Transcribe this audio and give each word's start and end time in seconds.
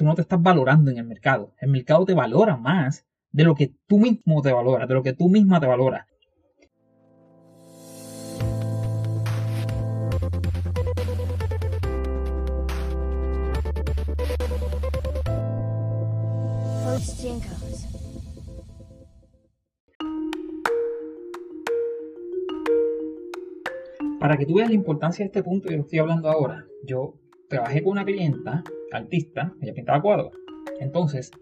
tú 0.00 0.06
no 0.06 0.14
te 0.14 0.22
estás 0.22 0.42
valorando 0.42 0.90
en 0.90 0.96
el 0.96 1.04
mercado. 1.04 1.52
El 1.60 1.68
mercado 1.68 2.06
te 2.06 2.14
valora 2.14 2.56
más 2.56 3.04
de 3.32 3.44
lo 3.44 3.54
que 3.54 3.74
tú 3.86 3.98
mismo 3.98 4.40
te 4.40 4.50
valoras, 4.50 4.88
de 4.88 4.94
lo 4.94 5.02
que 5.02 5.12
tú 5.12 5.28
misma 5.28 5.60
te 5.60 5.66
valoras. 5.66 6.06
Para 24.18 24.38
que 24.38 24.46
tú 24.46 24.54
veas 24.54 24.70
la 24.70 24.74
importancia 24.74 25.24
de 25.24 25.26
este 25.26 25.42
punto 25.42 25.68
que 25.68 25.74
estoy 25.74 25.98
hablando 25.98 26.30
ahora, 26.30 26.64
yo 26.86 27.19
trabajé 27.50 27.82
con 27.82 27.92
una 27.92 28.04
clienta, 28.04 28.62
artista, 28.92 29.52
ella 29.60 29.74
pintaba 29.74 30.00
cuadros. 30.00 30.32
Entonces, 30.78 31.32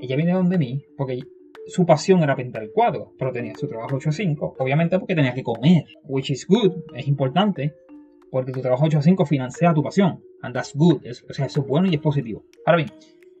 ella 0.00 0.16
viene 0.16 0.32
donde 0.32 0.58
mí 0.58 0.84
porque 0.96 1.20
su 1.68 1.86
pasión 1.86 2.22
era 2.22 2.34
pintar 2.34 2.64
el 2.64 2.72
cuadro, 2.72 3.12
pero 3.18 3.30
tenía 3.30 3.54
su 3.54 3.68
trabajo 3.68 3.96
8 3.96 4.08
a 4.08 4.12
5, 4.12 4.56
obviamente 4.58 4.98
porque 4.98 5.14
tenía 5.14 5.32
que 5.32 5.44
comer, 5.44 5.84
which 6.04 6.30
is 6.30 6.46
good, 6.46 6.72
es 6.94 7.06
importante, 7.06 7.74
porque 8.30 8.52
tu 8.52 8.60
trabajo 8.60 8.86
8 8.86 8.98
a 8.98 9.02
5 9.02 9.26
financia 9.26 9.72
tu 9.72 9.82
pasión, 9.82 10.20
and 10.42 10.54
that's 10.54 10.74
good, 10.74 11.02
o 11.06 11.32
sea, 11.32 11.46
eso 11.46 11.60
es 11.60 11.66
bueno 11.66 11.88
y 11.88 11.94
es 11.94 12.00
positivo. 12.00 12.44
Ahora 12.66 12.78
bien, 12.78 12.90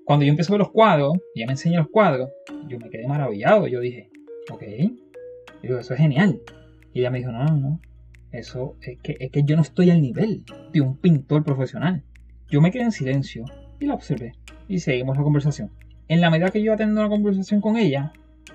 cuando 0.04 0.24
yo 0.24 0.30
empecé 0.30 0.52
a 0.52 0.54
ver 0.54 0.60
los 0.60 0.70
cuadros, 0.70 1.18
ella 1.34 1.46
me 1.46 1.52
enseñó 1.52 1.80
los 1.80 1.88
cuadros, 1.88 2.30
yo 2.68 2.78
me 2.78 2.90
quedé 2.90 3.08
maravillado, 3.08 3.66
yo 3.66 3.80
dije, 3.80 4.10
ok, 4.52 4.62
digo, 5.62 5.78
eso 5.78 5.94
es 5.94 6.00
genial. 6.00 6.40
Y 6.92 7.00
ella 7.00 7.10
me 7.10 7.18
dijo, 7.18 7.32
no, 7.32 7.44
no, 7.44 7.56
no, 7.56 7.80
eso 8.32 8.76
es 8.82 8.98
que, 9.00 9.16
es 9.20 9.30
que 9.30 9.42
yo 9.42 9.56
no 9.56 9.62
estoy 9.62 9.90
al 9.90 10.02
nivel 10.02 10.44
de 10.72 10.80
un 10.80 10.96
pintor 10.96 11.44
profesional. 11.44 12.02
Yo 12.50 12.60
me 12.60 12.70
quedé 12.70 12.82
en 12.84 12.92
silencio 12.92 13.44
y 13.80 13.86
la 13.86 13.94
observé 13.94 14.34
y 14.68 14.80
seguimos 14.80 15.16
la 15.16 15.22
conversación. 15.22 15.70
En 16.08 16.20
la 16.20 16.30
medida 16.30 16.50
que 16.50 16.60
yo 16.60 16.66
iba 16.66 16.76
teniendo 16.76 17.00
una 17.00 17.10
conversación 17.10 17.60
con 17.60 17.76
ella, 17.76 18.12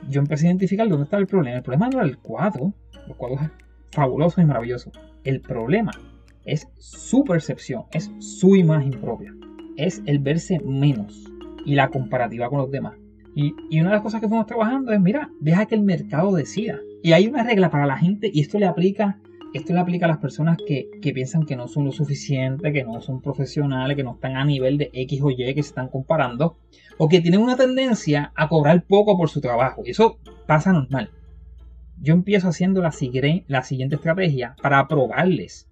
yo 0.10 0.22
empecé 0.22 0.46
a 0.46 0.50
identificar 0.50 0.88
dónde 0.88 1.06
estaba 1.06 1.22
el 1.22 1.28
problema. 1.28 1.58
El 1.58 1.64
problema 1.64 1.90
no 1.90 2.00
era 2.00 2.08
el 2.08 2.18
cuadro, 2.18 2.74
los 3.08 3.18
cuadros 3.18 3.42
fabulosos 3.92 4.44
y 4.44 4.48
maravillosos. 4.48 4.94
El 5.24 5.42
problema 5.42 5.92
es 6.46 6.68
su 6.78 7.24
percepción, 7.24 7.84
es 7.92 8.12
su 8.20 8.56
imagen 8.56 8.92
propia, 9.00 9.34
es 9.78 10.02
el 10.06 10.20
verse 10.20 10.60
menos 10.60 11.24
y 11.66 11.76
la 11.76 11.90
comparativa 11.90 12.50
con 12.50 12.60
los 12.60 12.72
demás. 12.72 12.96
Y, 13.36 13.56
y, 13.72 13.80
una 13.80 13.90
de 13.90 13.96
las 13.96 14.04
cosas 14.04 14.22
que 14.22 14.28
fuimos 14.28 14.46
trabajando 14.46 14.92
es, 14.92 15.00
mira, 15.00 15.32
deja 15.40 15.66
que 15.66 15.74
el 15.74 15.82
mercado 15.82 16.34
decida. 16.34 16.80
Y 17.02 17.14
hay 17.14 17.28
una 17.28 17.44
regla 17.44 17.72
para 17.72 17.88
la 17.88 17.98
gente, 17.98 18.30
y 18.32 18.42
esto 18.42 18.60
le 18.60 18.68
aplica 18.68 19.20
esto 19.54 19.74
le 19.74 19.80
aplica 19.80 20.06
a 20.06 20.10
las 20.10 20.18
personas 20.18 20.58
que, 20.66 20.90
piensan 21.14 21.46
que 21.46 21.56
no 21.56 21.68
son 21.68 21.86
lo 21.86 21.92
suficiente, 21.92 22.74
que 22.74 22.84
no 22.84 23.02
son 23.02 23.22
profesionales, 23.22 23.96
que 23.96 24.04
no 24.04 24.14
están 24.16 24.36
a 24.36 24.46
nivel 24.46 24.78
de 24.78 24.90
X 24.94 25.22
o 25.22 25.30
Y, 25.30 25.38
que 25.54 25.64
se 25.64 25.70
están 25.70 25.90
comparando, 25.90 26.58
o 26.98 27.08
que 27.08 27.22
tienen 27.22 27.42
una 27.42 27.56
tendencia 27.56 28.32
a 28.36 28.50
cobrar 28.50 28.84
poco 28.84 29.18
por 29.18 29.30
su 29.30 29.42
trabajo. 29.42 29.84
Y 29.86 29.92
eso 29.92 30.20
pasa 30.48 30.74
normal. 30.74 31.12
Yo 32.02 32.14
empiezo 32.14 32.50
haciendo 32.50 32.82
la, 32.82 32.92
la 33.48 33.64
siguiente 33.64 33.96
estrategia 33.96 34.56
para 34.62 34.88
probarles 34.88 35.70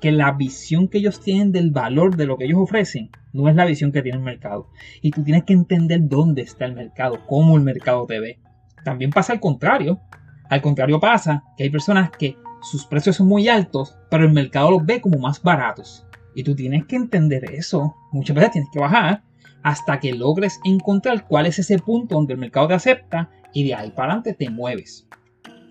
que 0.00 0.12
la 0.12 0.32
visión 0.32 0.88
que 0.88 0.98
ellos 0.98 1.20
tienen 1.20 1.52
del 1.52 1.70
valor 1.70 2.16
de 2.16 2.26
lo 2.26 2.36
que 2.36 2.44
ellos 2.44 2.58
ofrecen 2.58 3.10
no 3.32 3.48
es 3.48 3.54
la 3.54 3.64
visión 3.64 3.92
que 3.92 4.02
tiene 4.02 4.18
el 4.18 4.24
mercado. 4.24 4.68
Y 5.00 5.12
tú 5.12 5.22
tienes 5.22 5.44
que 5.44 5.52
entender 5.52 6.00
dónde 6.02 6.42
está 6.42 6.66
el 6.66 6.74
mercado, 6.74 7.20
cómo 7.26 7.56
el 7.56 7.62
mercado 7.62 8.06
te 8.06 8.20
ve. 8.20 8.38
También 8.84 9.10
pasa 9.10 9.32
al 9.32 9.40
contrario. 9.40 10.00
Al 10.48 10.62
contrario 10.62 10.98
pasa 10.98 11.44
que 11.56 11.64
hay 11.64 11.70
personas 11.70 12.10
que 12.10 12.36
sus 12.62 12.86
precios 12.86 13.16
son 13.16 13.28
muy 13.28 13.48
altos, 13.48 13.96
pero 14.10 14.24
el 14.24 14.32
mercado 14.32 14.70
los 14.70 14.84
ve 14.84 15.00
como 15.00 15.18
más 15.18 15.42
baratos. 15.42 16.06
Y 16.34 16.44
tú 16.44 16.54
tienes 16.54 16.84
que 16.86 16.96
entender 16.96 17.44
eso. 17.52 17.94
Muchas 18.12 18.36
veces 18.36 18.52
tienes 18.52 18.70
que 18.72 18.78
bajar 18.78 19.22
hasta 19.62 19.98
que 19.98 20.12
logres 20.12 20.60
encontrar 20.64 21.26
cuál 21.26 21.46
es 21.46 21.58
ese 21.58 21.78
punto 21.78 22.14
donde 22.14 22.34
el 22.34 22.38
mercado 22.38 22.68
te 22.68 22.74
acepta 22.74 23.30
y 23.52 23.64
de 23.64 23.74
ahí 23.74 23.90
para 23.90 24.12
adelante 24.12 24.34
te 24.34 24.50
mueves. 24.50 25.08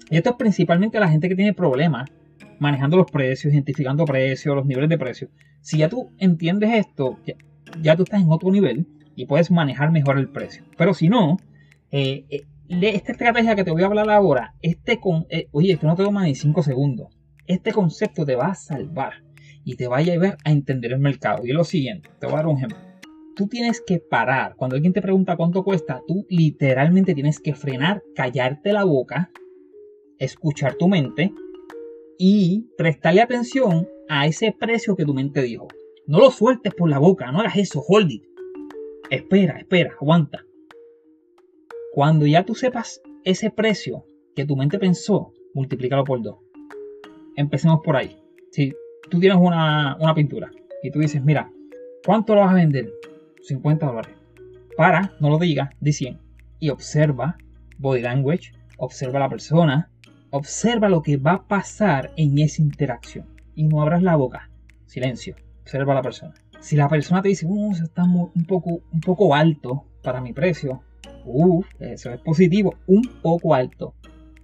Y 0.10 0.18
esto 0.18 0.32
es 0.32 0.36
principalmente 0.38 1.00
la 1.00 1.10
gente 1.10 1.30
que 1.30 1.36
tiene 1.36 1.54
problemas 1.54 2.10
manejando 2.60 2.98
los 2.98 3.10
precios, 3.12 3.54
identificando 3.54 4.06
precios, 4.06 4.56
los 4.56 4.66
niveles 4.66 4.90
de 4.90 4.98
precios. 4.98 5.32
Si 5.62 5.78
ya 5.78 5.90
tú 5.90 6.12
entiendes 6.18 6.74
esto, 6.74 7.20
ya, 7.82 7.96
tú 7.96 8.04
estás 8.04 8.22
en 8.22 8.32
otro 8.32 8.52
nivel 8.52 8.88
y 9.16 9.26
puedes 9.26 9.52
manejar 9.52 9.92
mejor 9.92 10.18
el 10.18 10.30
precio. 10.30 10.64
Pero 10.78 10.94
si 10.94 11.10
no, 11.10 11.38
eh, 11.92 12.26
esta 12.70 13.12
estrategia 13.14 13.56
que 13.56 13.64
te 13.64 13.72
voy 13.72 13.84
a 13.84 13.88
hablar 13.88 14.10
ahora, 14.10 14.56
este 14.62 15.00
con, 15.00 15.26
eh, 15.30 15.48
oye, 15.52 15.74
esto 15.74 15.88
no 15.88 15.96
te 15.96 16.04
toma 16.04 16.24
ni 16.24 16.36
5 16.36 16.64
segundos. 16.64 17.18
Este 17.46 17.72
concepto 17.72 18.26
te 18.26 18.36
va 18.36 18.48
a 18.48 18.56
salvar 18.56 19.24
y 19.64 19.76
te 19.76 19.88
va 19.88 19.98
a 19.98 20.02
llevar 20.02 20.38
a 20.44 20.52
entender 20.52 20.94
el 20.94 21.00
mercado. 21.00 21.46
Y 21.46 21.52
es 21.52 21.56
lo 21.56 21.64
siguiente, 21.64 22.10
te 22.20 22.26
voy 22.26 22.34
a 22.34 22.38
dar 22.38 22.48
un 22.48 22.58
ejemplo. 22.58 22.78
Tú 23.36 23.48
tienes 23.48 23.82
que 23.86 24.00
parar. 24.00 24.56
Cuando 24.56 24.76
alguien 24.76 24.94
te 24.94 25.02
pregunta 25.02 25.38
cuánto 25.38 25.64
cuesta, 25.64 26.02
tú 26.08 26.26
literalmente 26.30 27.14
tienes 27.14 27.40
que 27.40 27.54
frenar, 27.54 28.02
callarte 28.16 28.74
la 28.74 28.84
boca, 28.84 29.30
escuchar 30.18 30.76
tu 30.76 30.88
mente 30.88 31.32
y 32.18 32.68
prestarle 32.78 33.22
atención 33.22 33.88
a 34.10 34.26
ese 34.26 34.56
precio 34.58 34.96
que 34.96 35.06
tu 35.06 35.14
mente 35.14 35.42
dijo. 35.42 35.68
No 36.08 36.20
lo 36.20 36.32
sueltes 36.32 36.74
por 36.74 36.90
la 36.90 37.00
boca, 37.00 37.32
no 37.32 37.40
hagas 37.40 37.58
eso, 37.58 37.84
hold 37.88 38.12
it. 38.12 38.24
Espera, 39.10 39.60
espera, 39.60 39.92
aguanta. 40.02 40.47
Cuando 41.98 42.28
ya 42.28 42.46
tú 42.46 42.54
sepas 42.54 43.02
ese 43.24 43.50
precio 43.50 44.06
que 44.36 44.46
tu 44.46 44.56
mente 44.56 44.78
pensó, 44.78 45.34
multiplícalo 45.56 46.04
por 46.04 46.22
dos. 46.22 46.36
Empecemos 47.36 47.80
por 47.84 47.96
ahí. 47.96 48.22
Si 48.52 48.76
tú 49.10 49.20
tienes 49.20 49.40
una, 49.42 49.98
pintura 50.14 50.52
y 50.84 50.92
tú 50.92 51.00
dices, 51.00 51.24
mira, 51.24 51.52
¿cuánto 52.06 52.36
lo 52.36 52.42
vas 52.42 52.52
a 52.52 52.54
vender? 52.54 52.94
50 53.42 53.84
dólares. 53.84 54.16
Para, 54.78 55.14
no 55.20 55.32
lo 55.32 55.40
digas, 55.40 55.72
di 55.80 55.92
100. 55.92 56.20
Y 56.60 56.70
observa 56.70 57.36
body 57.80 58.02
language, 58.02 58.54
observa 58.78 59.18
a 59.18 59.22
la 59.22 59.30
persona, 59.30 59.90
observa 60.30 60.90
lo 60.90 61.02
que 61.02 61.18
va 61.18 61.32
a 61.32 61.48
pasar 61.48 62.12
en 62.16 62.38
esa 62.38 62.62
interacción. 62.62 63.26
Y 63.56 63.64
no 63.64 63.82
abras 63.82 64.04
la 64.04 64.16
boca. 64.16 64.52
Silencio. 64.86 65.36
Observa 65.64 65.94
a 65.94 65.96
la 65.96 66.04
persona. 66.04 66.36
Si 66.60 66.76
la 66.76 66.90
persona 66.90 67.24
te 67.24 67.30
dice, 67.30 67.48
uh, 67.48 67.72
está 67.72 68.04
un 68.04 68.46
poco, 68.46 68.82
un 68.94 69.02
poco 69.02 69.34
alto 69.34 69.86
para 70.04 70.22
mi 70.22 70.32
precio, 70.32 70.84
Uf, 71.30 71.68
eso 71.80 72.12
es 72.12 72.20
positivo, 72.22 72.76
un 72.88 73.02
poco 73.22 73.54
alto. 73.54 73.94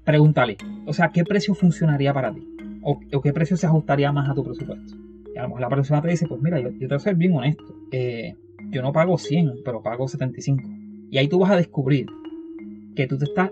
Pregúntale, 0.03 0.57
o 0.85 0.91
sea, 0.91 1.09
¿qué 1.13 1.23
precio 1.23 1.55
funcionaría 1.55 2.13
para 2.13 2.33
ti? 2.33 2.45
O, 2.81 2.99
qué 3.21 3.31
precio 3.31 3.55
se 3.55 3.67
ajustaría 3.67 4.11
más 4.11 4.29
a 4.29 4.33
tu 4.33 4.43
presupuesto. 4.43 4.97
Y 5.33 5.37
a 5.37 5.43
lo 5.43 5.47
mejor 5.47 5.61
la 5.61 5.69
persona 5.69 6.01
te 6.01 6.09
dice, 6.09 6.27
pues 6.27 6.41
mira, 6.41 6.59
yo, 6.59 6.69
te 6.77 6.87
voy 6.87 6.95
a 6.95 6.99
ser 6.99 7.15
bien 7.15 7.33
honesto. 7.33 7.63
Eh, 7.91 8.35
yo 8.69 8.81
no 8.81 8.91
pago 8.91 9.17
100, 9.17 9.61
pero 9.63 9.81
pago 9.81 10.09
75. 10.09 10.61
Y 11.09 11.17
ahí 11.17 11.29
tú 11.29 11.39
vas 11.39 11.51
a 11.51 11.55
descubrir 11.55 12.07
que 12.95 13.07
tú, 13.07 13.17
te 13.17 13.25
estás, 13.25 13.49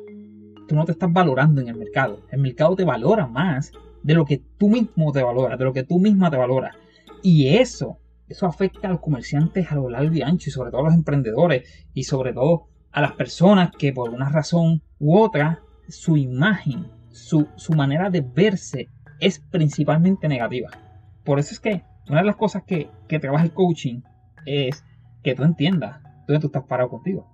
tú 0.67 0.75
no 0.75 0.83
te 0.83 0.91
estás 0.91 1.11
valorando 1.11 1.61
en 1.61 1.69
el 1.69 1.75
mercado. 1.77 2.19
El 2.31 2.41
mercado 2.41 2.75
te 2.75 2.83
valora 2.83 3.27
más 3.27 3.71
de 4.03 4.13
lo 4.13 4.25
que 4.25 4.41
tú 4.57 4.67
mismo 4.67 5.13
te 5.13 5.23
valoras, 5.23 5.57
de 5.57 5.65
lo 5.65 5.71
que 5.71 5.83
tú 5.83 5.99
misma 5.99 6.29
te 6.29 6.37
valoras. 6.37 6.75
Y 7.23 7.47
eso, 7.47 7.97
eso 8.27 8.45
afecta 8.45 8.89
a 8.89 8.91
los 8.91 8.99
comerciantes 8.99 9.71
a 9.71 9.75
lo 9.75 9.89
largo 9.89 10.13
y 10.13 10.21
ancho, 10.21 10.49
y 10.49 10.51
sobre 10.51 10.71
todo 10.71 10.81
a 10.81 10.85
los 10.85 10.95
emprendedores, 10.95 11.87
y 11.93 12.03
sobre 12.03 12.33
todo 12.33 12.70
a 12.91 13.01
las 13.01 13.13
personas 13.13 13.71
que 13.77 13.93
por 13.93 14.09
una 14.09 14.29
razón 14.29 14.81
u 14.99 15.17
otra 15.17 15.61
su 15.87 16.17
imagen, 16.17 16.87
su, 17.09 17.47
manera 17.75 18.09
de 18.09 18.21
verse 18.21 18.89
es 19.19 19.39
principalmente 19.39 20.27
negativa. 20.27 20.69
Por 21.23 21.39
eso 21.39 21.53
es 21.53 21.59
que 21.59 21.83
una 22.09 22.19
de 22.19 22.25
las 22.25 22.35
cosas 22.35 22.63
que, 22.63 22.89
que 23.07 23.19
trabaja 23.19 23.43
el 23.43 23.53
coaching 23.53 24.01
es 24.45 24.83
que 25.23 25.35
tú 25.35 25.43
entiendas 25.43 26.01
dónde 26.27 26.39
tú 26.39 26.47
estás 26.47 26.63
parado 26.63 26.89
contigo. 26.89 27.27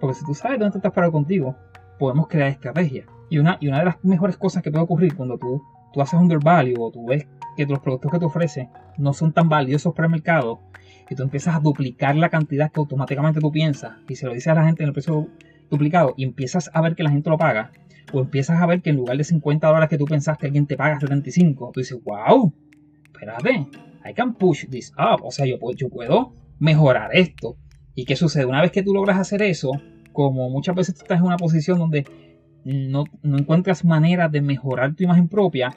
Porque 0.00 0.14
si 0.14 0.24
tú 0.24 0.34
sabes 0.34 0.58
dónde 0.58 0.72
tú 0.72 0.78
estás 0.78 0.92
parado 0.92 1.12
contigo, 1.12 1.56
podemos 1.98 2.28
crear 2.28 2.48
estrategias. 2.48 3.06
Y 3.30 3.38
una, 3.38 3.56
y 3.60 3.68
una 3.68 3.78
de 3.78 3.86
las 3.86 4.04
mejores 4.04 4.36
cosas 4.36 4.62
que 4.62 4.70
puede 4.70 4.84
ocurrir 4.84 5.16
cuando 5.16 5.38
tú, 5.38 5.62
tú 5.92 6.02
haces 6.02 6.20
undervalue 6.20 6.74
o 6.78 6.90
tú 6.90 7.06
ves 7.06 7.26
que 7.56 7.66
los 7.66 7.78
productos 7.78 8.10
que 8.12 8.18
te 8.18 8.24
ofrecen 8.24 8.68
no 8.98 9.12
son 9.12 9.32
tan 9.32 9.48
valiosos 9.48 9.94
para 9.94 10.06
el 10.06 10.12
mercado 10.12 10.60
y 11.08 11.14
tú 11.14 11.22
empiezas 11.22 11.56
a 11.56 11.60
duplicar 11.60 12.16
la 12.16 12.30
cantidad 12.30 12.70
que 12.70 12.80
automáticamente 12.80 13.40
tú 13.40 13.50
piensas 13.52 13.96
y 14.08 14.16
se 14.16 14.26
lo 14.26 14.32
dices 14.32 14.48
a 14.48 14.54
la 14.54 14.66
gente 14.66 14.82
en 14.82 14.88
el 14.88 14.92
precio 14.92 15.28
duplicado 15.70 16.14
y 16.16 16.24
empiezas 16.24 16.70
a 16.72 16.80
ver 16.80 16.94
que 16.94 17.02
la 17.02 17.10
gente 17.10 17.30
lo 17.30 17.38
paga, 17.38 17.72
o 18.12 18.20
empiezas 18.20 18.60
a 18.60 18.66
ver 18.66 18.82
que 18.82 18.90
en 18.90 18.96
lugar 18.96 19.16
de 19.16 19.24
50 19.24 19.66
dólares 19.66 19.88
que 19.88 19.98
tú 19.98 20.04
pensaste 20.04 20.46
alguien 20.46 20.66
te 20.66 20.76
paga 20.76 21.00
75, 21.00 21.70
tú 21.72 21.80
dices, 21.80 21.98
wow, 22.04 22.52
espérate, 23.06 23.68
I 24.08 24.14
can 24.14 24.34
push 24.34 24.66
this 24.68 24.92
up, 24.92 25.24
o 25.24 25.30
sea, 25.30 25.46
yo, 25.46 25.58
yo 25.76 25.88
puedo 25.88 26.34
mejorar 26.58 27.10
esto. 27.14 27.56
¿Y 27.94 28.04
qué 28.04 28.16
sucede? 28.16 28.44
Una 28.44 28.60
vez 28.60 28.72
que 28.72 28.82
tú 28.82 28.92
logras 28.92 29.18
hacer 29.18 29.42
eso, 29.42 29.70
como 30.12 30.50
muchas 30.50 30.74
veces 30.74 30.94
tú 30.94 31.02
estás 31.02 31.18
en 31.18 31.26
una 31.26 31.36
posición 31.36 31.78
donde 31.78 32.04
no, 32.64 33.04
no 33.22 33.38
encuentras 33.38 33.84
maneras 33.84 34.30
de 34.32 34.40
mejorar 34.40 34.94
tu 34.94 35.04
imagen 35.04 35.28
propia, 35.28 35.74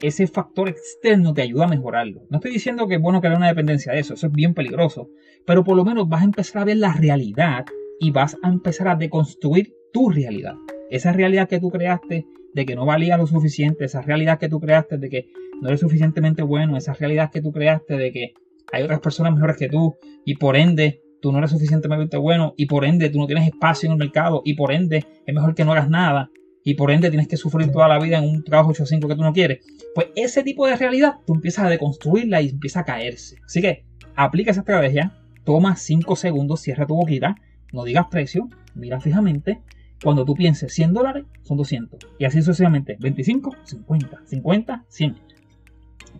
ese 0.00 0.26
factor 0.26 0.68
externo 0.68 1.34
te 1.34 1.42
ayuda 1.42 1.64
a 1.64 1.68
mejorarlo. 1.68 2.22
No 2.30 2.38
estoy 2.38 2.52
diciendo 2.52 2.86
que 2.86 2.96
es 2.96 3.00
bueno 3.00 3.20
crear 3.20 3.36
una 3.36 3.48
dependencia 3.48 3.92
de 3.92 4.00
eso, 4.00 4.14
eso 4.14 4.26
es 4.26 4.32
bien 4.32 4.54
peligroso, 4.54 5.08
pero 5.46 5.64
por 5.64 5.76
lo 5.76 5.84
menos 5.84 6.08
vas 6.08 6.22
a 6.22 6.26
empezar 6.26 6.62
a 6.62 6.64
ver 6.64 6.76
la 6.76 6.92
realidad 6.92 7.64
y 8.00 8.10
vas 8.10 8.36
a 8.42 8.48
empezar 8.48 8.88
a 8.88 8.96
deconstruir 8.96 9.74
tu 9.92 10.10
realidad. 10.10 10.54
Esa 10.90 11.12
realidad 11.12 11.48
que 11.48 11.60
tú 11.60 11.70
creaste 11.70 12.26
de 12.54 12.66
que 12.66 12.74
no 12.74 12.86
valía 12.86 13.16
lo 13.16 13.26
suficiente, 13.26 13.84
esa 13.84 14.02
realidad 14.02 14.38
que 14.38 14.48
tú 14.48 14.60
creaste 14.60 14.98
de 14.98 15.08
que 15.10 15.26
no 15.60 15.68
eres 15.68 15.80
suficientemente 15.80 16.42
bueno, 16.42 16.76
esa 16.76 16.94
realidad 16.94 17.30
que 17.30 17.42
tú 17.42 17.52
creaste 17.52 17.96
de 17.96 18.12
que 18.12 18.32
hay 18.72 18.82
otras 18.82 19.00
personas 19.00 19.34
mejores 19.34 19.56
que 19.56 19.68
tú 19.68 19.96
y 20.24 20.36
por 20.36 20.56
ende 20.56 21.00
tú 21.20 21.32
no 21.32 21.38
eres 21.38 21.50
suficientemente 21.50 22.16
bueno 22.16 22.54
y 22.56 22.66
por 22.66 22.84
ende 22.84 23.10
tú 23.10 23.18
no 23.18 23.26
tienes 23.26 23.48
espacio 23.48 23.86
en 23.86 23.92
el 23.92 23.98
mercado 23.98 24.42
y 24.44 24.54
por 24.54 24.72
ende 24.72 25.04
es 25.26 25.34
mejor 25.34 25.54
que 25.54 25.64
no 25.64 25.72
hagas 25.72 25.90
nada 25.90 26.30
y 26.68 26.74
por 26.74 26.90
ende 26.90 27.08
tienes 27.08 27.28
que 27.28 27.38
sufrir 27.38 27.72
toda 27.72 27.88
la 27.88 27.98
vida 27.98 28.18
en 28.18 28.24
un 28.24 28.44
trabajo 28.44 28.72
8 28.72 28.84
5 28.84 29.08
que 29.08 29.14
tú 29.14 29.22
no 29.22 29.32
quieres, 29.32 29.64
pues 29.94 30.08
ese 30.14 30.42
tipo 30.42 30.66
de 30.66 30.76
realidad 30.76 31.14
tú 31.26 31.32
empiezas 31.32 31.64
a 31.64 31.70
deconstruirla 31.70 32.42
y 32.42 32.50
empieza 32.50 32.80
a 32.80 32.84
caerse. 32.84 33.36
Así 33.42 33.62
que 33.62 33.86
aplica 34.14 34.50
esa 34.50 34.60
estrategia, 34.60 35.16
toma 35.44 35.76
5 35.76 36.14
segundos, 36.14 36.60
cierra 36.60 36.86
tu 36.86 36.94
boquita, 36.94 37.36
no 37.72 37.84
digas 37.84 38.08
precio, 38.10 38.50
mira 38.74 39.00
fijamente. 39.00 39.62
Cuando 40.04 40.26
tú 40.26 40.34
pienses 40.34 40.74
100 40.74 40.92
dólares, 40.92 41.24
son 41.40 41.56
200. 41.56 42.00
Y 42.18 42.26
así 42.26 42.42
sucesivamente, 42.42 42.98
25, 43.00 43.56
50, 43.64 44.20
50, 44.26 44.84
100. 44.88 45.16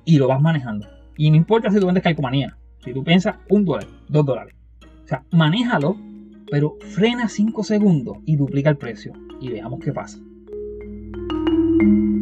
Y 0.07 0.17
lo 0.17 0.29
vas 0.29 0.41
manejando. 0.41 0.89
Y 1.19 1.31
no 1.31 1.37
importa 1.37 1.71
si 1.71 1.79
tú 1.79 1.85
vendes 1.85 2.03
calcomanía, 2.03 2.57
si 2.83 2.95
tú 2.95 3.05
piensas 3.05 3.37
un 3.51 3.67
dólar, 3.67 3.87
dos 4.09 4.25
dólares. 4.25 4.55
O 5.05 5.07
sea, 5.07 5.27
manéjalo, 5.31 5.99
pero 6.51 6.79
frena 6.81 7.29
5 7.29 7.63
segundos 7.65 8.17
y 8.25 8.37
duplica 8.37 8.71
el 8.71 8.79
precio. 8.79 9.13
Y 9.43 9.51
veamos 9.51 9.81
qué 9.85 9.93
pasa. 9.93 10.19
Thank 11.79 11.93
you 11.93 12.18